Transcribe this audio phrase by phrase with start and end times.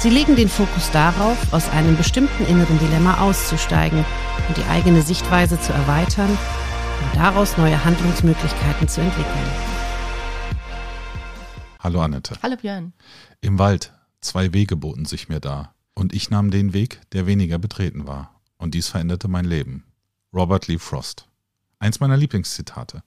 [0.00, 4.04] Sie legen den Fokus darauf, aus einem bestimmten inneren Dilemma auszusteigen
[4.46, 9.50] und die eigene Sichtweise zu erweitern und daraus neue Handlungsmöglichkeiten zu entwickeln.
[11.80, 12.38] Hallo Annette.
[12.44, 12.92] Hallo Björn.
[13.40, 15.74] Im Wald, zwei Wege boten sich mir da.
[15.94, 18.40] Und ich nahm den Weg, der weniger betreten war.
[18.56, 19.82] Und dies veränderte mein Leben.
[20.32, 21.26] Robert Lee Frost.
[21.80, 23.02] Eins meiner Lieblingszitate.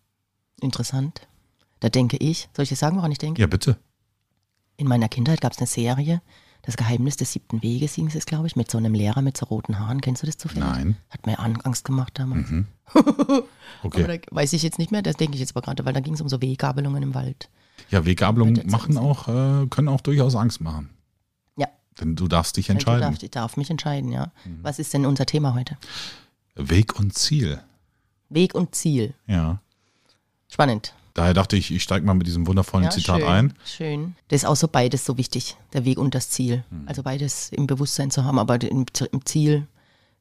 [0.60, 1.26] Interessant.
[1.80, 3.40] Da denke ich, soll ich dir sagen, woran ich denke?
[3.40, 3.78] Ja, bitte.
[4.76, 6.22] In meiner Kindheit gab es eine Serie,
[6.64, 9.48] Das Geheimnis des siebten Weges hieß es, glaube ich, mit so einem Lehrer mit so
[9.48, 10.00] roten Haaren.
[10.00, 10.64] Kennst du das zufällig?
[10.64, 10.98] Nein.
[11.10, 12.50] Hat mir Angst gemacht damals.
[12.50, 12.68] Mhm.
[13.84, 14.04] Okay.
[14.04, 16.02] Aber da weiß ich jetzt nicht mehr, das denke ich jetzt aber gerade, weil da
[16.02, 17.50] ging es um so Weggabelungen im Wald.
[17.90, 20.92] Ja, Weggabelungen machen auch, äh, können auch durchaus Angst machen.
[21.58, 21.68] Ja.
[22.00, 23.00] Denn du darfst dich entscheiden.
[23.00, 23.04] Mhm.
[23.12, 24.32] Darfst, ich darf mich entscheiden, ja.
[24.62, 25.78] Was ist denn unser Thema heute?
[26.56, 27.60] Weg und Ziel.
[28.30, 29.16] Weg und Ziel.
[29.26, 29.62] Ja.
[30.48, 30.94] Spannend.
[31.14, 33.54] Daher dachte ich, ich steige mal mit diesem wundervollen Ja, Zitat schön, ein.
[33.66, 34.16] Schön.
[34.30, 36.64] Das ist auch so beides so wichtig, der Weg und das Ziel.
[36.70, 36.84] Hm.
[36.86, 39.68] Also beides im Bewusstsein zu haben, aber im, im Ziel,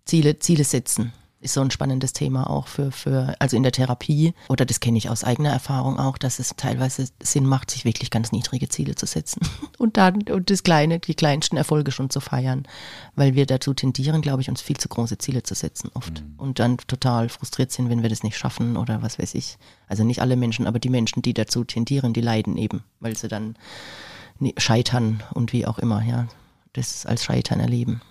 [0.05, 4.34] Ziele, Ziele setzen ist so ein spannendes Thema auch für, für, also in der Therapie,
[4.48, 8.10] oder das kenne ich aus eigener Erfahrung auch, dass es teilweise Sinn macht, sich wirklich
[8.10, 9.41] ganz niedrige Ziele zu setzen.
[9.78, 12.64] Und dann und das kleine, die kleinsten Erfolge schon zu feiern,
[13.16, 16.22] weil wir dazu tendieren, glaube ich, uns viel zu große Ziele zu setzen oft.
[16.36, 19.56] Und dann total frustriert sind, wenn wir das nicht schaffen oder was weiß ich.
[19.88, 23.28] Also nicht alle Menschen, aber die Menschen, die dazu tendieren, die leiden eben, weil sie
[23.28, 23.57] dann
[24.58, 26.27] scheitern und wie auch immer, ja,
[26.74, 28.02] das als Scheitern erleben.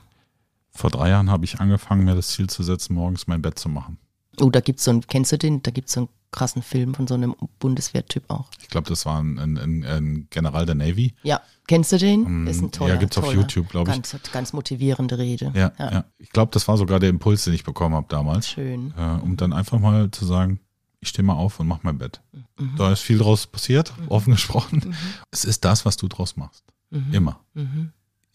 [0.72, 3.70] Vor drei Jahren habe ich angefangen, mir das Ziel zu setzen, morgens mein Bett zu
[3.70, 3.98] machen.
[4.40, 5.62] Oh, da gibt's so einen, kennst du den?
[5.64, 8.50] Da gibt's so einen krassen Film von so einem Bundeswehrtyp auch.
[8.62, 11.14] Ich glaube, das war ein, ein, ein, General der Navy.
[11.24, 12.46] Ja, kennst du den?
[12.46, 13.94] Das ist ein ja, toller, gibt's auf toller, YouTube, glaub ich.
[13.94, 15.52] Ganz, ganz motivierende Rede.
[15.56, 16.06] Ja, ja.
[16.18, 18.50] Ich glaube, das war sogar der Impuls, den ich bekommen habe damals.
[18.50, 18.94] Schön.
[18.98, 20.60] Äh, um dann einfach mal zu sagen,
[21.02, 22.22] ich stehe mal auf und mach mein Bett.
[22.58, 22.76] Mhm.
[22.78, 24.96] Da ist viel draus passiert, offen gesprochen.
[25.32, 26.64] Es ist das, was du draus machst.
[26.90, 27.14] Mhm.
[27.14, 27.40] Immer.
[27.54, 27.92] Mhm.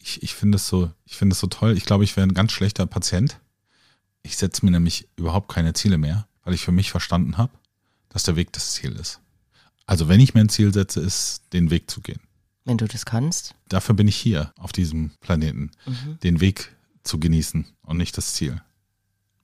[0.07, 1.75] Ich, ich finde es so, ich finde es so toll.
[1.79, 3.41] Ich glaube, ich wäre ein ganz schlechter Patient.
[4.23, 7.53] Ich setze mir nämlich überhaupt keine Ziele mehr, weil ich für mich verstanden habe,
[8.11, 9.21] dass der Weg das Ziel ist.
[9.87, 12.21] Also wenn ich mir ein Ziel setze, ist den Weg zu gehen.
[12.67, 13.55] Wenn du das kannst.
[13.71, 16.19] Dafür bin ich hier auf diesem Planeten, Mhm.
[16.23, 18.61] den Weg zu genießen und nicht das Ziel.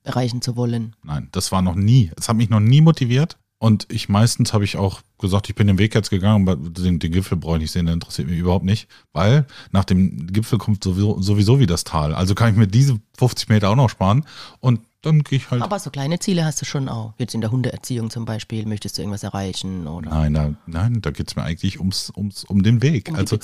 [0.03, 0.95] Erreichen zu wollen.
[1.03, 2.11] Nein, das war noch nie.
[2.17, 3.37] Es hat mich noch nie motiviert.
[3.61, 6.97] Und ich meistens habe ich auch gesagt, ich bin den Weg jetzt gegangen, aber den,
[6.97, 8.87] den Gipfel brauche ich nicht sehen, der interessiert mich überhaupt nicht.
[9.13, 12.15] Weil nach dem Gipfel kommt sowieso, sowieso wieder das Tal.
[12.15, 14.25] Also kann ich mir diese 50 Meter auch noch sparen.
[14.61, 15.61] Und dann gehe ich halt.
[15.61, 17.13] Aber so kleine Ziele hast du schon auch.
[17.19, 21.11] Jetzt in der Hundeerziehung zum Beispiel, möchtest du irgendwas erreichen oder Nein, nein, nein, da
[21.11, 23.09] geht es mir eigentlich ums, ums, um den Weg.
[23.09, 23.37] um also,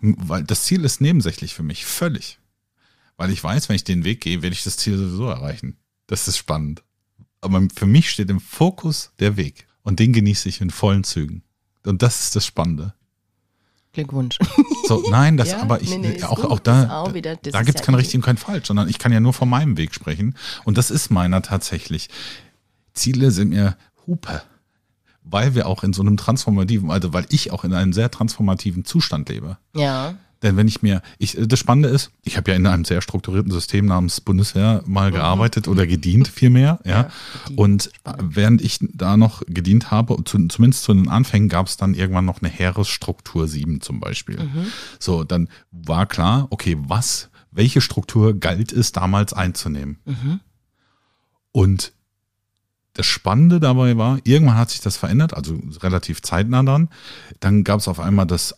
[0.00, 2.38] weil das Ziel ist nebensächlich für mich, völlig.
[3.16, 5.78] Weil ich weiß, wenn ich den Weg gehe, werde ich das Ziel sowieso erreichen.
[6.06, 6.84] Das ist spannend.
[7.44, 9.66] Aber für mich steht im Fokus der Weg.
[9.82, 11.42] Und den genieße ich in vollen Zügen.
[11.84, 12.94] Und das ist das Spannende.
[13.92, 14.38] Glückwunsch.
[14.88, 17.78] So, nein, das, Ja, aber ich, nee, nee, auch, auch da, auch wieder- da gibt
[17.78, 19.94] es ja kein richtig und kein falsch, sondern ich kann ja nur von meinem Weg
[19.94, 20.34] sprechen.
[20.64, 22.08] Und das ist meiner tatsächlich.
[22.92, 23.76] Ziele sind mir
[24.06, 24.42] Hupe.
[25.22, 28.84] Weil wir auch in so einem transformativen, also weil ich auch in einem sehr transformativen
[28.84, 29.58] Zustand lebe.
[29.76, 30.14] ja.
[30.44, 33.50] Denn wenn ich mir, ich, das Spannende ist, ich habe ja in einem sehr strukturierten
[33.50, 37.04] System namens Bundeswehr mal gearbeitet oder gedient vielmehr, ja.
[37.04, 37.08] Mhm.
[37.08, 37.10] Ja.
[37.56, 37.90] Und
[38.20, 42.26] während ich da noch gedient habe, zu, zumindest zu den Anfängen, gab es dann irgendwann
[42.26, 44.38] noch eine Heeresstruktur 7 zum Beispiel.
[44.38, 44.66] Mhm.
[44.98, 49.98] So, dann war klar, okay, was, welche Struktur galt es damals einzunehmen?
[50.04, 50.40] Mhm.
[51.52, 51.94] Und
[52.92, 56.90] das Spannende dabei war, irgendwann hat sich das verändert, also relativ zeitnah dann.
[57.40, 58.54] Dann gab es auf einmal das,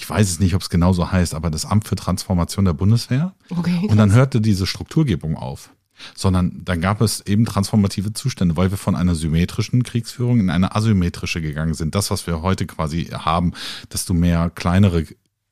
[0.00, 2.72] ich weiß es nicht, ob es genau so heißt, aber das Amt für Transformation der
[2.72, 3.34] Bundeswehr.
[3.50, 3.86] Okay.
[3.88, 5.70] Und dann hörte diese Strukturgebung auf.
[6.14, 10.76] Sondern dann gab es eben transformative Zustände, weil wir von einer symmetrischen Kriegsführung in eine
[10.76, 11.96] asymmetrische gegangen sind.
[11.96, 13.52] Das, was wir heute quasi haben,
[13.88, 15.04] dass du mehr kleinere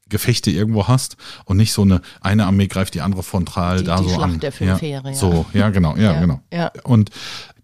[0.08, 1.16] Gefechte irgendwo hast
[1.46, 4.34] und nicht so eine eine Armee greift die andere frontal Die- da die so Schlacht
[4.34, 4.38] an.
[4.40, 5.14] der fünf ja, Heere, ja.
[5.14, 6.40] So, ja, genau, ja, Ja, genau.
[6.52, 6.70] ja.
[6.84, 7.10] Und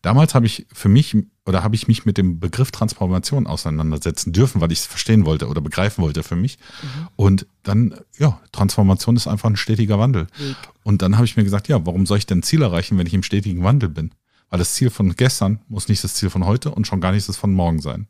[0.03, 4.61] damals habe ich für mich oder habe ich mich mit dem Begriff Transformation auseinandersetzen dürfen,
[4.61, 6.59] weil ich es verstehen wollte oder begreifen wollte für mich.
[6.83, 7.09] Mhm.
[7.17, 10.29] Und dann, ja, Transformation ist einfach ein stetiger Wandel.
[10.39, 10.57] Weg.
[10.85, 13.15] Und dann habe ich mir gesagt, ja, warum soll ich denn Ziel erreichen, wenn ich
[13.15, 14.13] im stetigen Wandel bin?
[14.51, 17.29] Weil das Ziel von gestern muss nicht das Ziel von heute und schon gar nicht
[17.29, 18.07] das von morgen sein.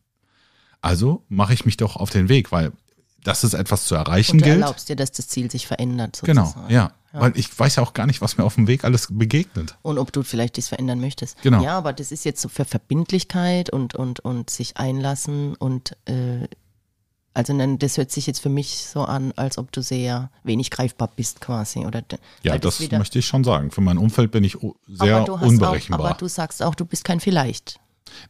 [0.81, 2.73] Also mache ich mich doch auf den Weg, weil
[3.25, 4.61] dass es etwas zu erreichen Und du gilt.
[4.61, 6.21] erlaubst dir, dass das Ziel sich verändert.
[6.25, 6.73] Genau, Sozusagen.
[6.73, 6.93] ja.
[7.15, 9.77] Weil ich weiß ja auch gar nicht, was mir auf dem Weg alles begegnet.
[9.83, 11.43] Und ob du vielleicht das verändern möchtest.
[11.43, 11.63] Genau.
[11.63, 16.49] Ja, aber das ist jetzt so für Verbindlichkeit und, und, und sich einlassen und äh,
[17.35, 21.09] also das hört sich jetzt für mich so an, als ob du sehr wenig greifbar
[21.17, 21.81] bist quasi.
[21.87, 22.03] Oder,
[22.43, 23.71] Ja, das wieder- möchte ich schon sagen.
[23.71, 26.01] Für mein Umfeld bin ich sehr aber unberechenbar.
[26.01, 27.79] Auch, aber du sagst auch, du bist kein Vielleicht.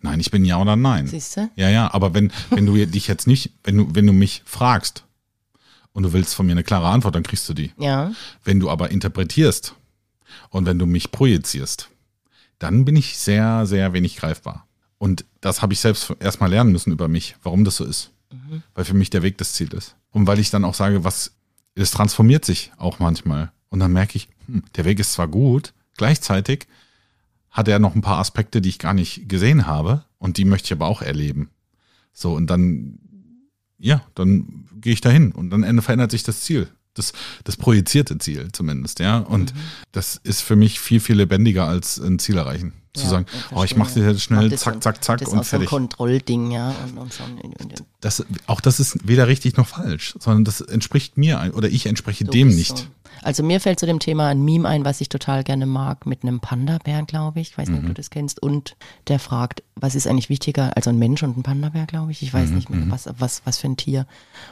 [0.01, 1.07] Nein, ich bin ja oder nein.
[1.07, 1.51] Siehst du?
[1.57, 5.05] Ja, ja, aber wenn, wenn du dich jetzt nicht, wenn du, wenn du mich fragst
[5.93, 7.73] und du willst von mir eine klare Antwort, dann kriegst du die.
[7.79, 8.13] Ja.
[8.45, 9.75] Wenn du aber interpretierst
[10.51, 11.91] und wenn du mich projizierst,
[12.59, 14.67] dann bin ich sehr, sehr wenig greifbar.
[14.99, 18.13] Und das habe ich selbst erstmal lernen müssen über mich, warum das so ist.
[18.75, 19.97] Weil für mich der Weg das Ziel ist.
[20.11, 21.33] Und weil ich dann auch sage, was,
[21.75, 23.53] es transformiert sich auch manchmal.
[23.69, 26.67] Und dann merke ich, hm, der Weg ist zwar gut, gleichzeitig
[27.53, 30.67] hat er noch ein paar Aspekte, die ich gar nicht gesehen habe und die möchte
[30.67, 31.51] ich aber auch erleben.
[32.13, 32.99] So, und dann,
[33.79, 36.69] ja, dann gehe ich dahin und dann ende- verändert sich das Ziel.
[36.95, 37.15] Das,
[37.45, 39.17] das projizierte Ziel zumindest, ja.
[39.19, 39.55] Und
[39.93, 42.75] das ist für mich viel, viel lebendiger als ein Ziel erreichen.
[42.93, 45.29] Zu Ja, sagen, ich oh, ich mache das jetzt schnell, zack, so- zack, zack das
[45.29, 45.69] ist und auch so ein fertig.
[45.71, 46.75] Kontrollding, ja.
[46.95, 51.53] Und, und und, Das, auch das ist weder richtig noch falsch, sondern das entspricht mir
[51.55, 52.77] oder ich entspreche du dem nicht.
[52.77, 52.85] So.
[53.21, 56.23] Also mir fällt zu dem Thema ein Meme ein, was ich total gerne mag, mit
[56.23, 57.51] einem Panda-Bär, glaube ich.
[57.51, 57.89] Ich weiß nicht, Mhm.
[57.91, 58.43] ob du das kennst.
[58.43, 58.77] Und
[59.09, 62.23] der fragt, was ist eigentlich wichtiger, also ein Mensch und ein Panda-Bär, glaube ich.
[62.23, 64.07] Ich weiß Mhm, nicht mehr, was, was, was für ein Tier.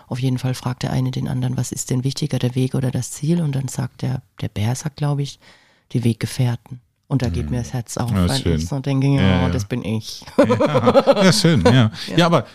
[0.08, 2.90] Auf jeden Fall fragt der eine den anderen, was ist denn wichtiger, der Weg oder
[2.90, 3.40] das Ziel?
[3.42, 5.38] Und dann sagt der, der Bär, sagt, glaube ich,
[5.92, 6.80] die Weggefährten.
[7.08, 8.16] Und da geht mir das Herz auf, Mhm.
[8.18, 9.48] Ja, weil ich so denke, ja, Ja, ja.
[9.48, 10.24] das bin ich.
[10.38, 11.90] Ja, schön, ja.
[12.16, 12.26] ja.
[12.26, 12.46] aber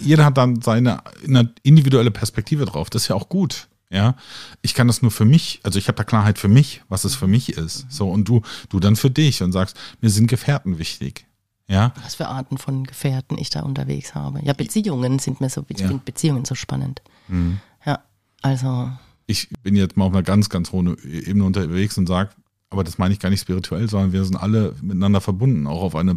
[0.00, 2.88] jeder hat dann seine eine individuelle Perspektive drauf.
[2.88, 3.66] Das ist ja auch gut.
[3.92, 4.14] Ja,
[4.62, 7.16] ich kann das nur für mich, also ich habe da Klarheit für mich, was es
[7.16, 7.86] für mich ist.
[7.90, 11.26] So, und du, du dann für dich und sagst, mir sind Gefährten wichtig.
[11.66, 14.40] Ja, Was für Arten von Gefährten ich da unterwegs habe.
[14.44, 15.88] Ja, Beziehungen sind mir so, ich Ja.
[15.88, 17.02] finde Beziehungen so spannend.
[17.28, 17.60] Mhm.
[17.84, 18.00] Ja,
[18.42, 18.90] also
[19.26, 22.30] ich bin jetzt mal auf einer ganz, ganz hohen Ebene unterwegs und sage,
[22.70, 25.94] aber das meine ich gar nicht spirituell, sondern wir sind alle miteinander verbunden, auch auf
[25.96, 26.16] einer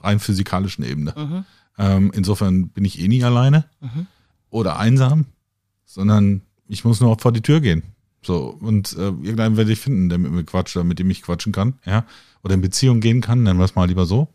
[0.00, 1.44] rein physikalischen Ebene.
[1.78, 3.64] Ähm, insofern bin ich eh nie alleine
[4.50, 5.26] oder einsam,
[5.84, 7.82] sondern ich muss nur vor die Tür gehen.
[8.22, 11.22] So, und äh, irgendeinen werde ich finden, der mit mir quatscht oder mit dem ich
[11.22, 12.06] quatschen kann, ja.
[12.42, 14.28] Oder in Beziehung gehen kann, nennen wir es mal lieber so.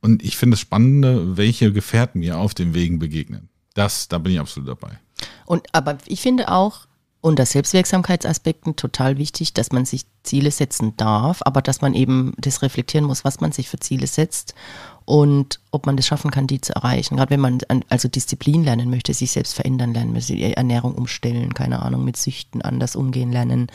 [0.00, 3.48] Und ich finde es spannende, welche Gefährten mir auf den Wegen begegnen.
[3.74, 4.98] Das, da bin ich absolut dabei.
[5.46, 6.86] Und aber ich finde auch
[7.20, 12.62] unter Selbstwirksamkeitsaspekten total wichtig, dass man sich Ziele setzen darf, aber dass man eben das
[12.62, 14.54] reflektieren muss, was man sich für Ziele setzt
[15.04, 17.16] und ob man das schaffen kann, die zu erreichen.
[17.16, 20.94] Gerade wenn man an, also Disziplin lernen möchte, sich selbst verändern lernen möchte, die Ernährung
[20.94, 23.66] umstellen, keine Ahnung, mit Süchten anders umgehen lernen,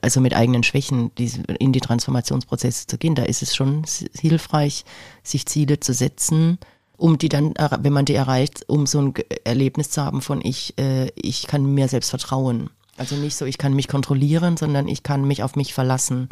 [0.00, 1.10] also mit eigenen Schwächen
[1.58, 3.14] in die Transformationsprozesse zu gehen.
[3.14, 3.84] Da ist es schon
[4.18, 4.84] hilfreich,
[5.22, 6.58] sich Ziele zu setzen,
[6.96, 9.14] um die dann, wenn man die erreicht, um so ein
[9.44, 12.70] Erlebnis zu haben von ich, äh, ich kann mir selbst vertrauen.
[12.96, 16.28] Also nicht so, ich kann mich kontrollieren, sondern ich kann mich auf mich verlassen.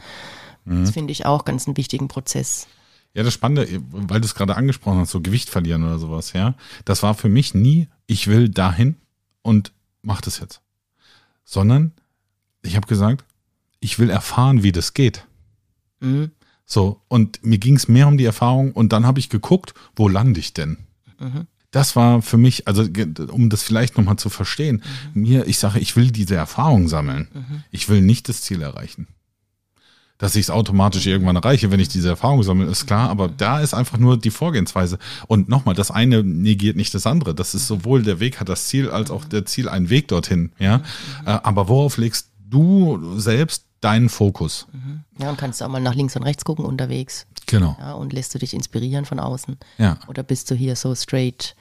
[0.66, 2.68] Das finde ich auch ganz einen wichtigen Prozess.
[3.14, 6.54] Ja, das Spannende, weil du es gerade angesprochen hast, so Gewicht verlieren oder sowas, ja.
[6.84, 8.96] Das war für mich nie, ich will dahin
[9.42, 9.72] und
[10.02, 10.60] mach das jetzt.
[11.44, 11.92] Sondern
[12.62, 13.24] ich habe gesagt,
[13.80, 15.26] ich will erfahren, wie das geht.
[16.00, 16.30] Mhm.
[16.64, 20.06] So, und mir ging es mehr um die Erfahrung und dann habe ich geguckt, wo
[20.06, 20.78] lande ich denn?
[21.72, 22.86] Das war für mich, also
[23.32, 24.82] um das vielleicht nochmal zu verstehen,
[25.14, 27.28] mir, ich sage, ich will diese Erfahrung sammeln.
[27.72, 29.08] Ich will nicht das Ziel erreichen.
[30.20, 33.58] Dass ich es automatisch irgendwann erreiche, wenn ich diese Erfahrung sammle, ist klar, aber da
[33.60, 34.98] ist einfach nur die Vorgehensweise.
[35.26, 37.34] Und nochmal, das eine negiert nicht das andere.
[37.34, 40.52] Das ist sowohl der Weg hat das Ziel, als auch der Ziel einen Weg dorthin.
[40.58, 40.82] Ja,
[41.24, 44.66] Äh, aber worauf legst du selbst deinen Fokus?
[45.18, 47.26] Ja, und kannst du auch mal nach links und rechts gucken unterwegs.
[47.46, 47.76] Genau.
[47.80, 49.56] Ja, und lässt du dich inspirieren von außen.
[49.78, 49.96] Ja.
[50.06, 51.56] Oder bist du hier so straight,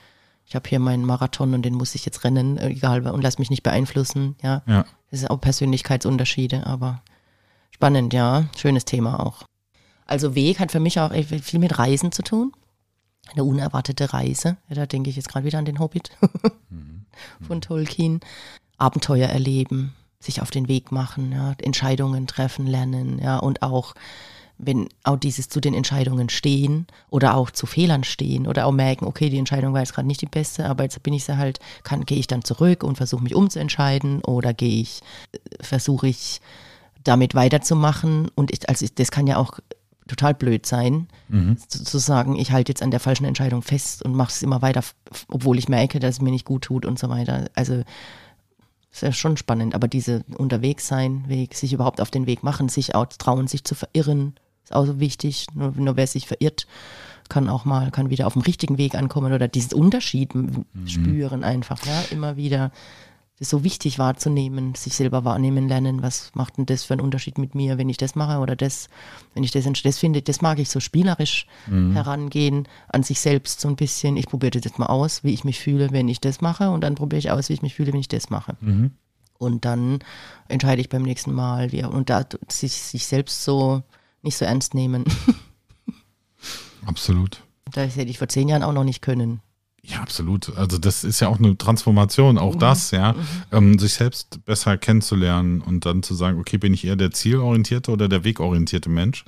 [0.46, 3.40] ich habe hier meinen Marathon und den muss ich jetzt rennen, äh, egal, und lass
[3.40, 4.36] mich nicht beeinflussen.
[4.44, 4.86] Ja, Ja.
[5.12, 7.02] das sind auch Persönlichkeitsunterschiede, aber
[7.80, 8.46] spannend, ja.
[8.58, 9.44] Schönes Thema auch.
[10.06, 12.52] Also Weg hat für mich auch viel mit Reisen zu tun.
[13.32, 14.58] Eine unerwartete Reise.
[14.70, 16.12] Da denke ich jetzt gerade wieder an den Hobbit
[17.42, 18.20] von Tolkien.
[18.78, 23.94] Abenteuer erleben, sich auf den Weg machen, ja, Entscheidungen treffen lernen, ja, und auch
[24.58, 29.06] wenn auch dieses zu den Entscheidungen stehen oder auch zu Fehlern stehen oder auch merken,
[29.06, 31.60] okay, die Entscheidung war jetzt gerade nicht die beste, aber jetzt bin ich sie halt,
[31.84, 35.00] kann, gehe ich dann zurück und versuche mich umzuentscheiden oder gehe ich,
[35.32, 36.42] äh, versuche ich
[37.04, 38.30] damit weiterzumachen.
[38.36, 39.60] Und ich, also das kann ja auch
[40.08, 41.08] total blöd sein,
[41.68, 44.62] zu, zu sagen, ich halte jetzt an der falschen Entscheidung fest und mache es immer
[44.64, 44.82] weiter,
[45.28, 47.46] obwohl ich merke, dass es mir nicht gut tut und so weiter.
[47.54, 47.84] Also
[48.92, 52.96] ist ja schon spannend, aber diese Unterwegssein, Weg, sich überhaupt auf den Weg machen, sich
[52.96, 55.46] auch trauen, sich zu verirren, ist auch so wichtig.
[55.54, 56.66] Nur, nur wer sich verirrt,
[57.30, 61.44] kann auch mal, kann wieder auf dem richtigen Weg ankommen oder diesen Unterschied m- spüren
[61.44, 62.72] einfach, ja, immer wieder
[63.40, 67.38] das so wichtig wahrzunehmen, sich selber wahrnehmen lernen, was macht denn das für einen Unterschied
[67.38, 68.90] mit mir, wenn ich das mache oder das,
[69.34, 71.48] wenn ich das, das finde, das mag ich so spielerisch
[71.94, 74.18] herangehen an sich selbst so ein bisschen.
[74.18, 76.82] Ich probiere das jetzt mal aus, wie ich mich fühle, wenn ich das mache und
[76.82, 78.58] dann probiere ich aus, wie ich mich fühle, wenn ich das mache.
[79.38, 80.00] Und dann
[80.50, 83.84] entscheide ich beim nächsten Mal, wie, und da sich, sich selbst so
[84.22, 85.06] nicht so ernst nehmen.
[86.86, 87.42] Absolut.
[87.72, 89.40] Das hätte ich vor zehn Jahren auch noch nicht können.
[89.84, 90.56] Ja, absolut.
[90.56, 93.16] Also das ist ja auch eine Transformation, auch das, ja,
[93.52, 97.92] ähm, sich selbst besser kennenzulernen und dann zu sagen, okay, bin ich eher der zielorientierte
[97.92, 99.24] oder der wegorientierte Mensch?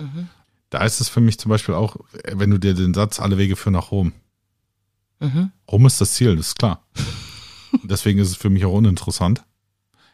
[0.70, 3.38] Da ist es für mich zum Beispiel auch, äh, wenn du dir den Satz, alle
[3.38, 4.14] Wege führen nach Rom.
[5.20, 5.52] Mhm.
[5.72, 6.86] Rom ist das Ziel, das ist klar.
[7.84, 9.44] Deswegen ist es für mich auch uninteressant.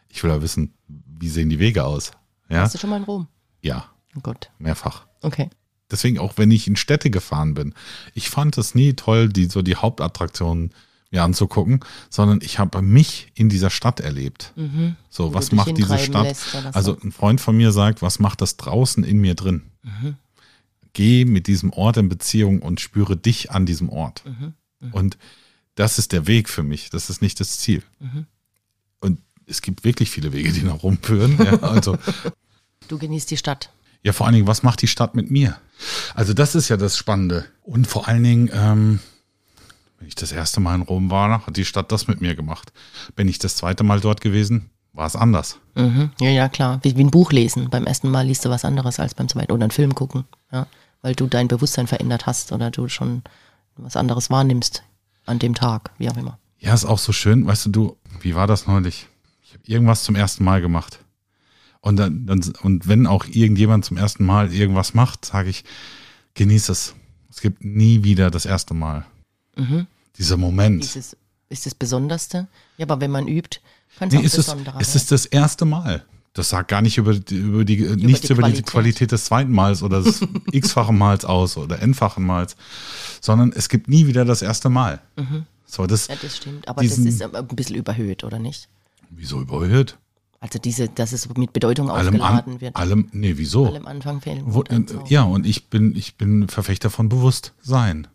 [0.08, 2.12] Ich will ja wissen, wie sehen die Wege aus?
[2.48, 3.26] Ja, Warst du schon mal in Rom?
[3.60, 4.50] ja, Oh Gott.
[4.58, 5.06] mehrfach.
[5.22, 5.50] Okay.
[5.90, 7.74] Deswegen auch, wenn ich in Städte gefahren bin.
[8.14, 10.72] Ich fand es nie toll, die so die Hauptattraktionen
[11.10, 11.80] mir anzugucken,
[12.10, 14.52] sondern ich habe mich in dieser Stadt erlebt.
[14.56, 14.96] Mhm.
[15.08, 16.24] So, Wo was macht diese Stadt?
[16.24, 16.54] lässt.
[16.74, 19.62] Also ein Freund von mir sagt, was macht das draußen in mir drin?
[19.82, 20.16] Mhm.
[20.92, 24.22] Geh mit diesem Ort in Beziehung und spüre dich an diesem Ort.
[24.26, 24.54] Mhm.
[24.92, 25.18] Und
[25.74, 26.90] das ist der Weg für mich.
[26.90, 27.82] Das ist nicht das Ziel.
[28.00, 28.26] Mhm.
[29.00, 31.38] Und es gibt wirklich viele Wege, die nach Rom führen.
[31.38, 31.96] Ja, also
[32.88, 33.70] Du genießt die Stadt.
[34.02, 35.58] Ja, vor allen Dingen, was macht die Stadt mit mir?
[36.14, 37.46] Also das ist ja das Spannende.
[37.62, 39.00] Und vor allen Dingen, ähm,
[39.98, 42.72] wenn ich das erste Mal in Rom war, hat die Stadt das mit mir gemacht.
[43.16, 45.58] Bin ich das zweite Mal dort gewesen, war es anders.
[45.74, 46.10] Mhm.
[46.20, 46.80] Ja, ja, klar.
[46.82, 47.70] Wie, wie ein Buch lesen.
[47.70, 49.52] Beim ersten Mal liest du was anderes als beim zweiten.
[49.52, 50.24] Oder einen Film gucken.
[50.52, 50.66] Ja.
[51.02, 53.22] Weil du dein Bewusstsein verändert hast oder du schon
[53.76, 54.82] was anderes wahrnimmst
[55.26, 56.38] an dem Tag, wie auch immer.
[56.58, 57.46] Ja, ist auch so schön.
[57.46, 59.06] Weißt du, du, wie war das neulich?
[59.42, 60.98] Ich habe irgendwas zum ersten Mal gemacht.
[61.80, 65.64] Und dann, dann, und wenn auch irgendjemand zum ersten Mal irgendwas macht, sage ich,
[66.38, 66.94] genieß es.
[67.30, 69.04] Es gibt nie wieder das erste Mal.
[70.16, 70.82] Dieser Moment.
[70.84, 71.16] Dieses
[71.50, 72.46] ist das Besonderste.
[72.78, 73.60] Ja, aber wenn man übt,
[73.98, 76.04] kann es Nee, auch ist es, besonderer ist es das erste Mal.
[76.34, 78.66] Das sagt gar nicht über die, über die nichts die über die Qualität.
[78.66, 80.20] Qualität des zweiten Mals oder des
[80.52, 82.54] x-fachen Mals aus oder n-fachen Mals,
[83.20, 85.00] sondern es gibt nie wieder das erste Mal.
[85.66, 86.14] So, das, Mhm.
[86.14, 86.68] Ja, das stimmt.
[86.68, 88.68] Aber diesen- das ist aber ein bisschen überhöht, oder nicht?
[89.10, 89.96] wieso überhöht?
[90.40, 92.76] Also diese, dass es mit Bedeutung Allem, aufgeladen an, wird.
[92.76, 93.66] allem, nee, wieso?
[93.66, 94.42] Allem Anfang fehlen.
[94.46, 98.06] Wo, äh, ja, und ich bin, ich bin Verfechter von Bewusstsein.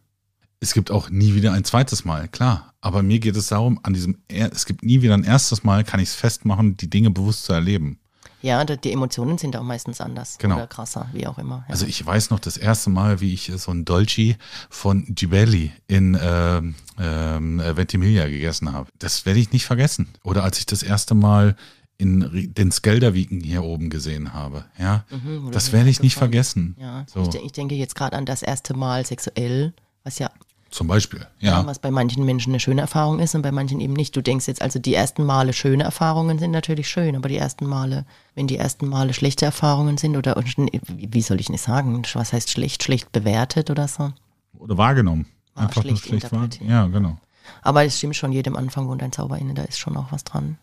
[0.61, 2.73] Es gibt auch nie wieder ein zweites Mal, klar.
[2.79, 5.99] Aber mir geht es darum, an diesem, es gibt nie wieder ein erstes Mal, kann
[5.99, 7.99] ich es festmachen, die Dinge bewusst zu erleben.
[8.41, 10.55] Ja, die Emotionen sind auch meistens anders Genau.
[10.57, 11.63] oder krasser, wie auch immer.
[11.67, 11.71] Ja.
[11.73, 14.35] Also ich weiß noch das erste Mal, wie ich so ein Dolci
[14.69, 18.89] von Gibelli in ähm, ähm, Ventimiglia gegessen habe.
[18.99, 20.09] Das werde ich nicht vergessen.
[20.23, 21.55] Oder als ich das erste Mal
[21.97, 24.65] in den Skelderwiken hier oben gesehen habe.
[24.77, 26.75] Ja, Mhm, das werde ich nicht vergessen.
[26.79, 27.05] ja.
[27.07, 29.73] So, Ich, ich denke jetzt gerade an das erste Mal sexuell,
[30.03, 30.29] was ja,
[30.71, 31.25] zum Beispiel.
[31.39, 31.65] ja.
[31.67, 34.15] Was bei manchen Menschen eine schöne Erfahrung ist und bei manchen eben nicht.
[34.15, 37.67] Du denkst jetzt also, die ersten Male schöne Erfahrungen sind natürlich schön, aber die ersten
[37.67, 40.35] Male, wenn die ersten Male schlechte Erfahrungen sind oder
[40.87, 44.11] wie soll ich nicht sagen, was heißt schlecht, schlecht bewertet oder so.
[44.57, 45.27] oder wahrgenommen.
[45.53, 46.45] Ah, Einfach nur schlecht schlecht wahr.
[46.45, 46.69] interpretiert.
[46.71, 47.17] Ja, genau.
[47.61, 50.23] Aber es stimmt schon, jedem Anfang wohnt ein Zauber inne, da ist schon auch was
[50.23, 50.57] dran.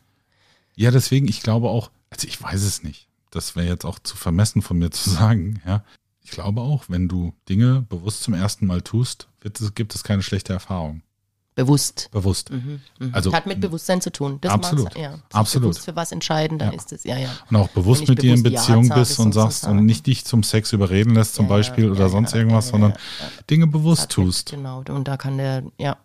[0.80, 3.06] Ja, deswegen, ich glaube auch, also ich weiß es nicht.
[3.30, 5.84] Das wäre jetzt auch zu vermessen von mir zu sagen, ja.
[6.22, 10.22] Ich glaube auch, wenn du Dinge bewusst zum ersten Mal tust, wird gibt es keine
[10.22, 11.02] schlechte Erfahrung.
[11.54, 12.08] Bewusst.
[12.12, 12.50] Bewusst.
[12.50, 12.80] Mhm.
[13.12, 14.38] Also Hat mit Bewusstsein zu tun.
[14.40, 14.96] Das Absolut.
[14.96, 15.18] ja.
[15.32, 15.76] Absolut.
[15.78, 16.78] Für was entscheiden, dann Ja.
[16.78, 17.28] ist es, ja, ja.
[17.50, 20.24] Und auch bewusst mit dir in Ja Beziehung sage, bist und sagst und nicht dich
[20.24, 22.92] zum Sex überreden lässt zum Ja, ja, Beispiel oder ja, sonst ja, irgendwas, ja, sondern
[22.92, 22.98] ja,
[23.50, 24.50] Dinge bewusst Hat mit- tust.
[24.50, 25.98] Genau, und da kann der, ja,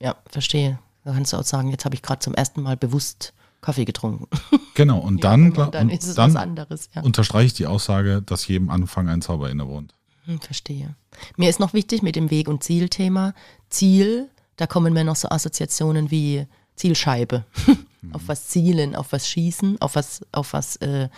[0.00, 0.78] ja, verstehe.
[1.04, 3.32] Da kannst du auch sagen, jetzt habe ich gerade zum ersten Mal bewusst
[3.66, 4.28] Kaffee getrunken.
[4.74, 4.98] Genau.
[4.98, 7.02] Und Ja, dann, und dann und ist es dann was anderes, ja.
[7.02, 9.92] unterstreiche ich die Aussage, dass jedem Anfang ein Zauber innewohnt.
[10.26, 10.94] Hm, verstehe.
[11.36, 13.34] Mir ist noch wichtig mit dem Weg- und Zielthema.
[13.68, 16.46] Ziel, da kommen mir noch so Assoziationen wie
[16.76, 17.44] Zielscheibe.
[18.12, 21.08] auf was zielen, auf was schießen, auf was, auf was äh,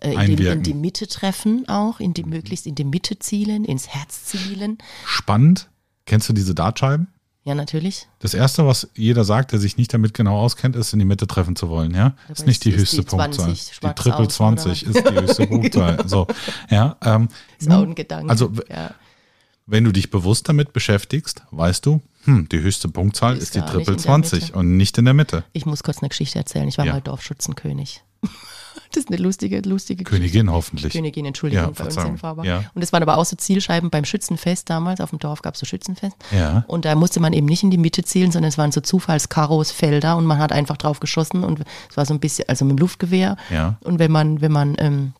[0.00, 3.64] äh, in, die, in die Mitte treffen auch, in die, möglichst in die Mitte zielen,
[3.64, 4.78] ins Herz zielen.
[5.04, 5.68] Spannend.
[6.06, 7.11] Kennst du diese Dartscheiben?
[7.44, 8.06] Ja, natürlich.
[8.20, 11.26] Das erste, was jeder sagt, der sich nicht damit genau auskennt, ist, in die Mitte
[11.26, 12.14] treffen zu wollen, ja?
[12.26, 13.46] Aber ist nicht die höchste die Punktzahl.
[13.46, 14.96] 20 Die Triple aus, 20 oder?
[14.96, 16.08] ist die höchste Punktzahl.
[16.08, 16.26] So,
[16.70, 16.96] ja.
[17.02, 18.30] Ähm, Ist auch ein Gedanke.
[18.30, 18.94] Also, ja.
[19.66, 23.60] wenn du dich bewusst damit beschäftigst, weißt du, hm, die höchste Punktzahl Ist ist die
[23.60, 24.58] Triple in der 20 Mitte.
[24.58, 25.42] und nicht in der Mitte.
[25.52, 26.68] Ich muss kurz eine Geschichte erzählen.
[26.68, 26.92] Ich war Ja.
[26.92, 28.04] mal Dorfschützenkönig.
[28.92, 30.22] Das ist eine lustige, lustige Geschichte.
[30.22, 30.92] Königin hoffentlich.
[30.92, 32.18] Königin, Entschuldigung, Ja, Verzeihung.
[32.42, 32.64] Ja.
[32.74, 35.00] Und es waren aber auch so Zielscheiben beim Schützenfest damals.
[35.00, 36.16] Auf dem Dorf gab es so Schützenfest.
[36.30, 36.64] Ja.
[36.66, 39.70] Und da musste man eben nicht in die Mitte zielen, sondern es waren so Zufallskaros,
[39.72, 42.78] Felder und man hat einfach drauf geschossen und es war so ein bisschen, also mit
[42.78, 43.36] dem Luftgewehr.
[43.50, 43.78] Ja.
[43.80, 45.14] Und wenn man, wenn man, ähm,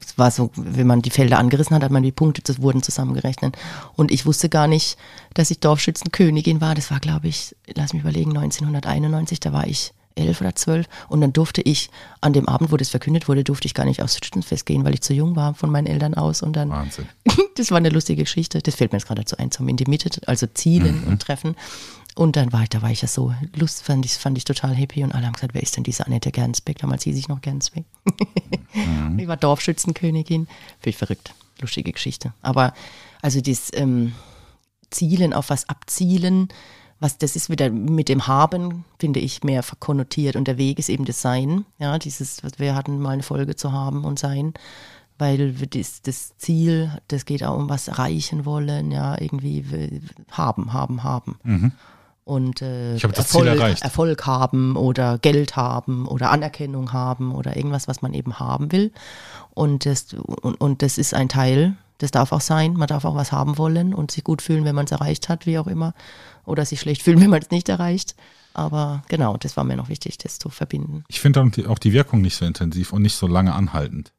[0.00, 2.84] es war so, wenn man die Felder angerissen hat, hat man die Punkte, das wurden
[2.84, 3.56] zusammengerechnet.
[3.96, 4.96] Und ich wusste gar nicht,
[5.34, 6.76] dass ich Dorfschützenkönigin war.
[6.76, 10.86] Das war, glaube ich, lass mich überlegen, 1991, da war ich elf oder zwölf.
[11.08, 14.02] Und dann durfte ich, an dem Abend, wo das verkündet wurde, durfte ich gar nicht
[14.02, 16.42] aufs Schützenfest gehen, weil ich zu jung war von meinen Eltern aus.
[16.42, 17.06] Und dann, Wahnsinn.
[17.56, 18.60] das war eine lustige Geschichte.
[18.60, 21.08] Das fällt mir jetzt gerade dazu ein, zum in die Mitte, also Zielen Mhm.
[21.08, 21.56] und Treffen.
[22.14, 24.74] Und dann war ich, da war ich ja so, Lust fand ich, fand ich total
[24.74, 26.78] happy und alle haben gesagt, wer ist denn diese Annette Gernsbeck?
[26.78, 27.84] Damals hieß ich noch Gernsbeck.
[28.74, 29.18] Mhm.
[29.18, 30.46] Ich war Dorfschützenkönigin.
[30.80, 31.32] Finde ich verrückt.
[31.60, 32.32] Lustige Geschichte.
[32.42, 32.72] Aber
[33.22, 34.12] also das ähm,
[34.90, 36.48] Zielen, auf was abzielen,
[37.00, 40.36] was das ist wieder mit dem Haben, finde ich, mehr verkonnotiert.
[40.36, 41.64] Und der Weg ist eben das Sein.
[41.78, 44.54] Ja, dieses, wir hatten, mal eine Folge zu haben und sein.
[45.16, 49.64] Weil das, das Ziel, das geht auch um was erreichen wollen, ja, irgendwie
[50.30, 51.38] haben, haben, haben.
[52.24, 52.98] Und äh, Mhm.
[52.98, 53.82] Das Ziel Erfolg, erreicht.
[53.82, 58.92] Erfolg haben oder Geld haben oder Anerkennung haben oder irgendwas, was man eben haben will.
[59.54, 62.74] Und das, und, und das ist ein Teil, das darf auch sein.
[62.74, 65.46] Man darf auch was haben wollen und sich gut fühlen, wenn man es erreicht hat,
[65.46, 65.94] wie auch immer.
[66.44, 68.14] Oder sich schlecht fühlen, wenn man es nicht erreicht.
[68.54, 71.04] Aber genau, das war mir noch wichtig, das zu verbinden.
[71.08, 74.12] Ich finde auch die- Wirkung nicht so intensiv und nicht so lange anhaltend.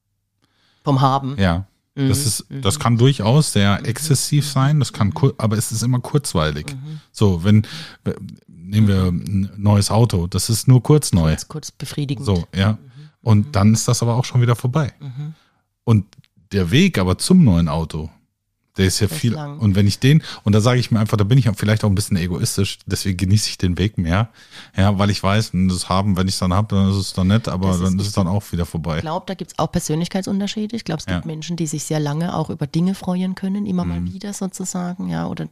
[0.83, 1.35] Vom Haben.
[1.37, 1.65] Ja.
[1.95, 6.73] Das ist, das kann durchaus sehr exzessiv sein, das kann, aber es ist immer kurzweilig.
[7.11, 7.63] So, wenn,
[8.05, 8.13] äh,
[8.47, 11.31] nehmen wir ein neues Auto, das ist nur kurz neu.
[11.31, 12.25] Kurz, kurz befriedigend.
[12.25, 12.77] So, ja.
[13.21, 14.93] Und dann ist das aber auch schon wieder vorbei.
[15.83, 16.05] Und
[16.51, 18.09] der Weg aber zum neuen Auto,
[18.77, 19.33] der ist ja ist viel.
[19.33, 19.59] lang.
[19.59, 21.89] Und wenn ich den, und da sage ich mir einfach, da bin ich vielleicht auch
[21.89, 24.29] ein bisschen egoistisch, deswegen genieße ich den Weg mehr.
[24.77, 27.27] Ja, weil ich weiß, das haben, wenn ich es dann habe, dann ist es dann
[27.27, 28.97] nett, aber ist dann ist es dann auch wieder vorbei.
[28.97, 30.75] Ich glaube, da gibt es auch Persönlichkeitsunterschiede.
[30.75, 31.27] Ich glaube, es gibt Ja.
[31.27, 34.13] Menschen, die sich sehr lange auch über Dinge freuen können, immer mal Mhm.
[34.13, 35.47] wieder sozusagen, ja, oder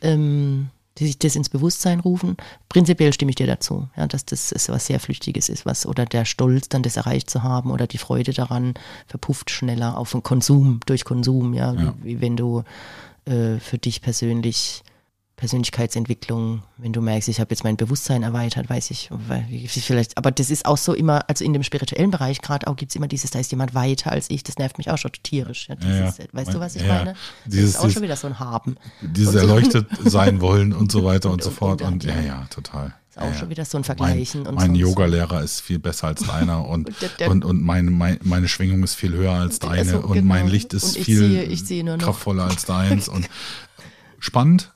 [0.00, 0.68] ähm,
[0.98, 2.36] die sich das ins Bewusstsein rufen.
[2.68, 6.04] Prinzipiell stimme ich dir dazu, ja, dass das ist was sehr Flüchtiges ist, was oder
[6.06, 8.74] der Stolz, dann das erreicht zu haben oder die Freude daran
[9.06, 11.94] verpufft schneller auf den Konsum, durch Konsum, ja, Ja.
[12.02, 12.64] Wie, wie wenn du
[13.24, 14.82] äh, für dich persönlich
[15.38, 19.08] Persönlichkeitsentwicklung, wenn du merkst, ich habe jetzt mein Bewusstsein erweitert, weiß ich,
[19.66, 22.90] vielleicht, aber das ist auch so immer, also in dem spirituellen Bereich gerade auch gibt
[22.92, 25.68] es immer dieses, da ist jemand weiter als ich, das nervt mich auch schon tierisch.
[25.68, 26.24] Ja, dieses, ja.
[26.32, 27.14] Weißt du, was ich Ja, meine?
[27.46, 28.76] dieses- das ist auch dieses- schon wieder so ein Haben.
[29.00, 31.82] Dieses Und so- erleuchtet sein wollen und so weiter und, Und- so und- fort.
[31.82, 32.20] und- Und ja, ja.
[32.22, 32.94] ja, total.
[33.10, 34.46] Ist auch schon wieder so ein Mein, Vergleichen.
[34.46, 38.48] und mein so, Yoga-Lehrer ist viel besser als deiner und, Und und, und meine, meine,
[38.48, 40.26] Schwingung ist viel höher als deine Also, und genau.
[40.26, 43.08] mein Licht ist Und viel sehe- sehe kraftvoller als deins.
[43.08, 43.28] Und
[44.18, 44.72] spannend.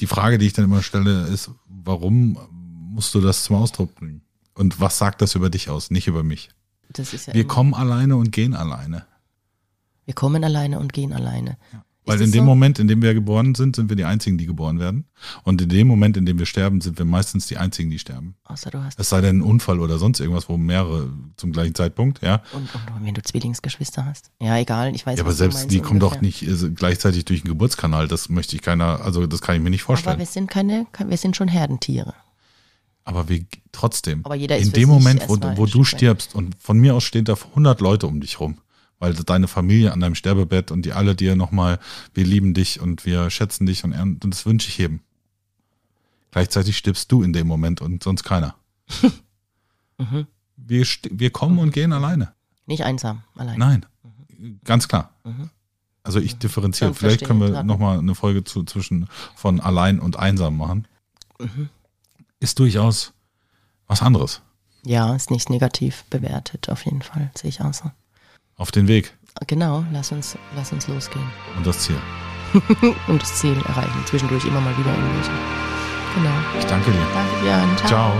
[0.00, 2.38] Die Frage, die ich dann immer stelle, ist, warum
[2.92, 4.22] musst du das zum Ausdruck bringen?
[4.54, 6.50] Und was sagt das über dich aus, nicht über mich?
[6.96, 9.06] Ja Wir kommen alleine und gehen alleine.
[10.04, 11.56] wir kommen alleine und gehen alleine.
[12.04, 12.44] Weil in dem so?
[12.44, 15.04] Moment, in dem wir geboren sind, sind wir die Einzigen, die geboren werden.
[15.44, 18.34] Und in dem Moment, in dem wir sterben, sind wir meistens die Einzigen, die sterben.
[18.44, 21.76] Außer du hast Es sei denn ein Unfall oder sonst irgendwas, wo mehrere zum gleichen
[21.76, 22.42] Zeitpunkt, ja.
[22.52, 24.30] und, und wenn du Zwillingsgeschwister hast.
[24.40, 27.42] Ja, egal, ich weiß Ja, aber selbst meinst die kommen doch nicht äh, gleichzeitig durch
[27.42, 28.08] den Geburtskanal.
[28.08, 30.18] Das möchte ich keiner, also das kann ich mir nicht Aber vorstellen.
[30.18, 32.14] wir sind keine, wir sind schon Herdentiere.
[33.04, 34.24] Aber wir trotzdem.
[34.24, 37.24] Aber jeder ist in dem Moment, wo, wo du stirbst und von mir aus stehen
[37.24, 38.58] da 100 Leute um dich rum,
[39.02, 41.80] weil deine Familie an deinem Sterbebett und die alle dir nochmal,
[42.14, 45.00] wir lieben dich und wir schätzen dich und, das wünsche ich jedem.
[46.30, 48.54] Gleichzeitig stirbst du in dem Moment und sonst keiner.
[49.98, 50.26] Mhm.
[50.56, 52.32] wir, wir kommen und gehen alleine.
[52.66, 53.58] Nicht einsam, allein.
[53.58, 53.86] Nein,
[54.64, 55.14] ganz klar.
[55.22, 55.50] Mhm.
[56.02, 56.90] Also ich differenziere.
[56.90, 60.88] Ja, Vielleicht können wir nochmal eine Folge zu, zwischen von allein und einsam machen.
[61.38, 61.68] Mhm.
[62.40, 63.12] Ist durchaus
[63.86, 64.40] was anderes.
[64.84, 67.92] Ja, ist nicht negativ bewertet, auf jeden Fall, sehe ich auch so.
[68.56, 69.14] Auf den Weg
[69.46, 71.24] Genau, lass uns, lass uns losgehen
[71.56, 71.96] und das Ziel.
[73.08, 74.02] und das Ziel erreichen.
[74.06, 75.30] Zwischendurch immer mal wieder irgendwelche.
[76.14, 76.58] Genau.
[76.58, 77.06] Ich danke dir.
[77.14, 77.76] Danke, Björn.
[77.86, 78.12] Ciao.